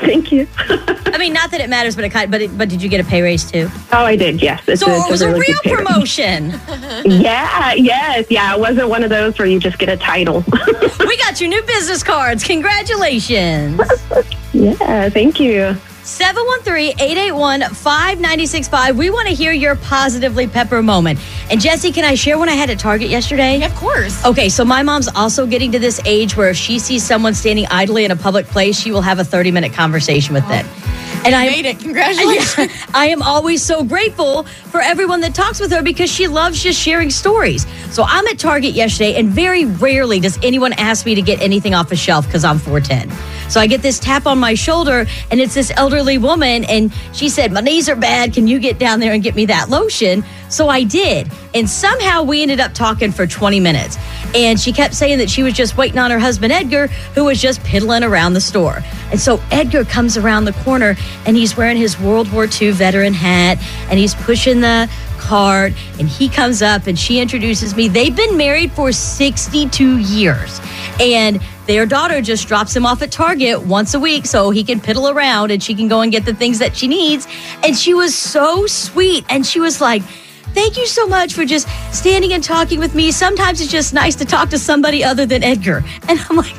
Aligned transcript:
Thank 0.00 0.30
you. 0.32 0.46
I 0.58 1.16
mean, 1.18 1.32
not 1.32 1.50
that 1.50 1.60
it 1.60 1.68
matters, 1.68 1.96
but 1.96 2.04
it 2.04 2.10
kind 2.10 2.30
but 2.30 2.40
it, 2.42 2.56
but 2.56 2.68
did 2.68 2.80
you 2.82 2.88
get 2.88 3.00
a 3.00 3.04
pay 3.04 3.22
raise 3.22 3.50
too? 3.50 3.68
Oh, 3.92 4.04
I 4.04 4.14
did. 4.16 4.40
Yes. 4.42 4.62
It's 4.68 4.80
So 4.82 4.90
it's 4.90 5.06
it 5.06 5.10
was 5.10 5.22
a 5.22 5.28
really 5.28 5.40
real 5.40 5.58
pay 5.64 5.74
raise. 5.74 5.86
promotion. 5.86 6.54
Yeah. 7.04 7.72
Yes. 7.74 8.26
Yeah. 8.30 8.54
It 8.54 8.60
wasn't 8.60 8.88
one 8.88 9.02
of 9.04 9.10
those 9.10 9.38
where 9.38 9.46
you 9.48 9.58
just 9.60 9.78
get 9.78 9.88
a 9.88 9.96
title. 9.96 10.44
we 11.00 11.16
got 11.18 11.40
your 11.40 11.48
new 11.48 11.62
business 11.62 12.02
cards. 12.02 12.42
Congratulations. 12.44 13.80
yeah. 14.52 15.08
Thank 15.08 15.38
you. 15.40 15.76
713-881-5965. 16.08 18.96
We 18.96 19.10
want 19.10 19.28
to 19.28 19.34
hear 19.34 19.52
your 19.52 19.76
positively 19.76 20.46
pepper 20.46 20.82
moment. 20.82 21.20
And 21.50 21.60
Jesse, 21.60 21.92
can 21.92 22.04
I 22.04 22.14
share 22.14 22.38
when 22.38 22.48
I 22.48 22.54
had 22.54 22.70
at 22.70 22.78
Target 22.78 23.10
yesterday? 23.10 23.62
Of 23.62 23.74
course. 23.74 24.24
Okay, 24.24 24.48
so 24.48 24.64
my 24.64 24.82
mom's 24.82 25.08
also 25.08 25.46
getting 25.46 25.70
to 25.72 25.78
this 25.78 26.00
age 26.06 26.34
where 26.34 26.48
if 26.48 26.56
she 26.56 26.78
sees 26.78 27.04
someone 27.04 27.34
standing 27.34 27.66
idly 27.70 28.06
in 28.06 28.10
a 28.10 28.16
public 28.16 28.46
place, 28.46 28.80
she 28.80 28.90
will 28.90 29.02
have 29.02 29.18
a 29.18 29.24
30 29.24 29.50
minute 29.50 29.74
conversation 29.74 30.32
with 30.32 30.48
them. 30.48 30.64
And 31.24 31.34
I 31.34 31.46
Made 31.46 31.66
it. 31.66 31.78
Congratulations. 31.80 32.72
I 32.94 33.08
am 33.08 33.22
always 33.22 33.62
so 33.62 33.84
grateful 33.84 34.44
for 34.44 34.80
everyone 34.80 35.20
that 35.22 35.34
talks 35.34 35.60
with 35.60 35.70
her 35.72 35.82
because 35.82 36.10
she 36.10 36.28
loves 36.28 36.62
just 36.62 36.80
sharing 36.80 37.10
stories. 37.10 37.66
So 37.92 38.04
I'm 38.06 38.26
at 38.26 38.38
Target 38.38 38.72
yesterday, 38.72 39.16
and 39.16 39.28
very 39.28 39.64
rarely 39.64 40.20
does 40.20 40.38
anyone 40.42 40.72
ask 40.74 41.04
me 41.04 41.14
to 41.14 41.22
get 41.22 41.40
anything 41.40 41.74
off 41.74 41.90
a 41.92 41.96
shelf 41.96 42.26
because 42.26 42.44
I'm 42.44 42.58
4'10. 42.58 43.10
So 43.50 43.60
I 43.60 43.66
get 43.66 43.82
this 43.82 43.98
tap 43.98 44.26
on 44.26 44.38
my 44.38 44.54
shoulder, 44.54 45.06
and 45.30 45.40
it's 45.40 45.54
this 45.54 45.72
elderly 45.76 46.18
woman, 46.18 46.64
and 46.64 46.92
she 47.12 47.28
said, 47.28 47.52
My 47.52 47.60
knees 47.60 47.88
are 47.88 47.96
bad. 47.96 48.32
Can 48.34 48.46
you 48.46 48.58
get 48.58 48.78
down 48.78 49.00
there 49.00 49.12
and 49.12 49.22
get 49.22 49.34
me 49.34 49.46
that 49.46 49.68
lotion? 49.70 50.24
So 50.48 50.68
I 50.68 50.84
did. 50.84 51.30
And 51.58 51.68
somehow 51.68 52.22
we 52.22 52.42
ended 52.42 52.60
up 52.60 52.72
talking 52.72 53.10
for 53.10 53.26
20 53.26 53.58
minutes. 53.58 53.98
And 54.32 54.60
she 54.60 54.72
kept 54.72 54.94
saying 54.94 55.18
that 55.18 55.28
she 55.28 55.42
was 55.42 55.54
just 55.54 55.76
waiting 55.76 55.98
on 55.98 56.12
her 56.12 56.18
husband, 56.20 56.52
Edgar, 56.52 56.86
who 57.16 57.24
was 57.24 57.42
just 57.42 57.62
piddling 57.64 58.04
around 58.04 58.34
the 58.34 58.40
store. 58.40 58.84
And 59.10 59.18
so 59.18 59.42
Edgar 59.50 59.84
comes 59.84 60.16
around 60.16 60.44
the 60.44 60.52
corner 60.52 60.94
and 61.26 61.36
he's 61.36 61.56
wearing 61.56 61.76
his 61.76 61.98
World 61.98 62.30
War 62.32 62.46
II 62.46 62.70
veteran 62.70 63.12
hat 63.12 63.58
and 63.90 63.98
he's 63.98 64.14
pushing 64.14 64.60
the 64.60 64.88
cart. 65.18 65.72
And 65.98 66.08
he 66.08 66.28
comes 66.28 66.62
up 66.62 66.86
and 66.86 66.96
she 66.96 67.18
introduces 67.18 67.74
me. 67.74 67.88
They've 67.88 68.14
been 68.14 68.36
married 68.36 68.70
for 68.70 68.92
62 68.92 69.98
years. 69.98 70.60
And 71.00 71.40
their 71.66 71.86
daughter 71.86 72.22
just 72.22 72.46
drops 72.46 72.74
him 72.74 72.86
off 72.86 73.02
at 73.02 73.10
Target 73.10 73.62
once 73.62 73.94
a 73.94 74.00
week 74.00 74.26
so 74.26 74.50
he 74.50 74.62
can 74.62 74.78
piddle 74.78 75.12
around 75.12 75.50
and 75.50 75.60
she 75.60 75.74
can 75.74 75.88
go 75.88 76.02
and 76.02 76.12
get 76.12 76.24
the 76.24 76.34
things 76.34 76.60
that 76.60 76.76
she 76.76 76.86
needs. 76.86 77.26
And 77.64 77.76
she 77.76 77.94
was 77.94 78.14
so 78.14 78.66
sweet. 78.66 79.24
And 79.28 79.44
she 79.44 79.58
was 79.58 79.80
like, 79.80 80.02
Thank 80.54 80.76
you 80.76 80.86
so 80.86 81.06
much 81.06 81.34
for 81.34 81.44
just 81.44 81.68
standing 81.94 82.32
and 82.32 82.42
talking 82.42 82.80
with 82.80 82.94
me. 82.94 83.10
Sometimes 83.12 83.60
it's 83.60 83.70
just 83.70 83.94
nice 83.94 84.14
to 84.16 84.24
talk 84.24 84.50
to 84.50 84.58
somebody 84.58 85.04
other 85.04 85.26
than 85.26 85.42
Edgar. 85.42 85.84
And 86.08 86.18
I'm 86.28 86.36
like, 86.36 86.54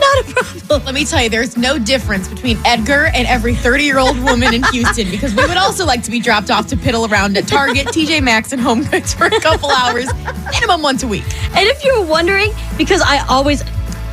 not 0.00 0.18
a 0.18 0.34
problem. 0.34 0.84
Let 0.84 0.94
me 0.94 1.04
tell 1.04 1.22
you, 1.22 1.28
there's 1.28 1.56
no 1.56 1.78
difference 1.78 2.28
between 2.28 2.58
Edgar 2.64 3.10
and 3.14 3.26
every 3.26 3.54
30 3.54 3.84
year 3.84 3.98
old 3.98 4.18
woman 4.20 4.54
in 4.54 4.62
Houston 4.64 5.10
because 5.10 5.34
we 5.34 5.46
would 5.46 5.56
also 5.56 5.84
like 5.84 6.02
to 6.04 6.10
be 6.10 6.20
dropped 6.20 6.50
off 6.50 6.66
to 6.68 6.76
piddle 6.76 7.10
around 7.10 7.36
at 7.36 7.46
Target, 7.46 7.86
TJ 7.94 8.22
Maxx, 8.22 8.52
and 8.52 8.60
Home 8.60 8.84
Goods 8.84 9.14
for 9.14 9.26
a 9.26 9.40
couple 9.40 9.70
hours, 9.70 10.08
minimum 10.50 10.82
once 10.82 11.02
a 11.02 11.08
week. 11.08 11.24
And 11.56 11.68
if 11.68 11.84
you're 11.84 12.04
wondering, 12.04 12.50
because 12.76 13.02
I 13.02 13.24
always, 13.28 13.62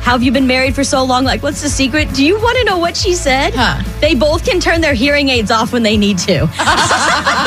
how 0.00 0.12
have 0.12 0.22
you 0.22 0.32
been 0.32 0.46
married 0.46 0.74
for 0.74 0.84
so 0.84 1.02
long? 1.04 1.24
Like, 1.24 1.42
what's 1.42 1.62
the 1.62 1.68
secret? 1.68 2.12
Do 2.14 2.24
you 2.24 2.36
want 2.40 2.58
to 2.58 2.64
know 2.64 2.78
what 2.78 2.96
she 2.96 3.14
said? 3.14 3.54
Huh. 3.54 3.82
They 4.00 4.14
both 4.14 4.44
can 4.44 4.60
turn 4.60 4.80
their 4.80 4.94
hearing 4.94 5.28
aids 5.28 5.50
off 5.50 5.72
when 5.72 5.82
they 5.82 5.96
need 5.96 6.18
to. 6.18 6.48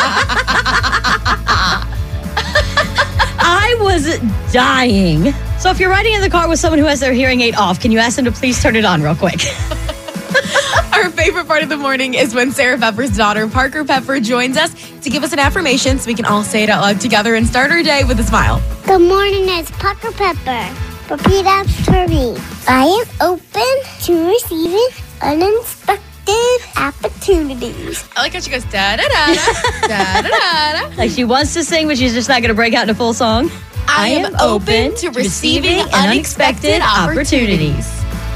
was 3.91 4.19
dying. 4.53 5.33
So 5.59 5.69
if 5.69 5.79
you're 5.79 5.89
riding 5.89 6.13
in 6.13 6.21
the 6.21 6.29
car 6.29 6.47
with 6.47 6.59
someone 6.59 6.79
who 6.79 6.85
has 6.85 7.01
their 7.01 7.11
hearing 7.11 7.41
aid 7.41 7.55
off, 7.55 7.79
can 7.79 7.91
you 7.91 7.99
ask 7.99 8.15
them 8.15 8.25
to 8.25 8.31
please 8.31 8.61
turn 8.61 8.75
it 8.77 8.85
on 8.85 9.01
real 9.01 9.15
quick? 9.15 9.41
Our 10.93 11.09
favorite 11.09 11.45
part 11.45 11.61
of 11.61 11.69
the 11.69 11.77
morning 11.77 12.13
is 12.13 12.33
when 12.33 12.51
Sarah 12.51 12.77
Pepper's 12.77 13.15
daughter, 13.17 13.47
Parker 13.49 13.83
Pepper, 13.83 14.19
joins 14.21 14.55
us 14.55 14.73
to 15.01 15.09
give 15.09 15.23
us 15.23 15.33
an 15.33 15.39
affirmation 15.39 15.99
so 15.99 16.07
we 16.07 16.13
can 16.13 16.25
all 16.25 16.43
say 16.43 16.63
it 16.63 16.69
out 16.69 16.81
loud 16.81 17.01
together 17.01 17.35
and 17.35 17.45
start 17.45 17.69
our 17.69 17.83
day 17.83 18.03
with 18.05 18.19
a 18.19 18.23
smile. 18.23 18.61
Good 18.85 19.01
morning, 19.01 19.45
it's 19.47 19.71
Parker 19.71 20.11
Pepper. 20.11 20.73
Repeat 21.09 21.45
after 21.45 22.07
me. 22.07 22.37
I 22.67 22.85
am 22.85 23.29
open 23.29 24.01
to 24.03 24.27
receiving 24.29 24.87
unexpected 25.21 26.61
opportunities. 26.77 28.07
I 28.15 28.21
like 28.21 28.33
how 28.33 28.39
she 28.39 28.51
goes 28.51 28.63
da 28.65 28.95
da 28.95 29.03
da 29.03 29.33
da 29.33 29.87
da 29.87 30.21
da 30.21 30.87
da. 30.87 30.95
like 30.97 31.11
she 31.11 31.25
wants 31.25 31.53
to 31.55 31.63
sing, 31.65 31.87
but 31.87 31.97
she's 31.97 32.13
just 32.13 32.29
not 32.29 32.41
going 32.41 32.49
to 32.49 32.55
break 32.55 32.73
out 32.73 32.83
in 32.83 32.89
a 32.89 32.95
full 32.95 33.13
song. 33.13 33.51
I 33.93 34.07
am 34.07 34.37
open 34.39 34.95
to 34.95 35.09
receiving 35.09 35.81
unexpected 35.93 36.81
opportunities. 36.81 37.85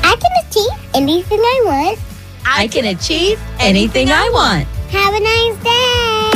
I 0.04 0.18
can 0.20 0.32
achieve 0.46 0.70
anything 0.94 1.40
I 1.40 1.62
want. 1.66 1.98
I 2.46 2.68
can 2.68 2.84
achieve 2.86 3.40
anything 3.60 4.10
I 4.12 4.30
want. 4.34 4.68
Have 4.92 5.14
a 5.14 5.20
nice 5.22 5.56
day. 5.64 6.32